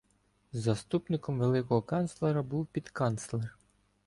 [0.53, 3.55] Заступником великого канцлера був підканцлер.